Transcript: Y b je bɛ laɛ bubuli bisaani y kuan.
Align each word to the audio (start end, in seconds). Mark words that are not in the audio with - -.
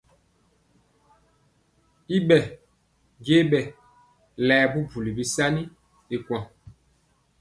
Y 2.15 2.17
b 2.27 2.29
je 3.25 3.35
bɛ 3.51 3.59
laɛ 4.47 4.63
bubuli 4.71 5.11
bisaani 5.17 5.63
y 6.15 6.17
kuan. 6.25 6.43